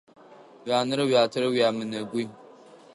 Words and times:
Уянэрэ 0.65 1.03
уятэрэ 1.05 1.47
уямынэгуй. 1.49 2.25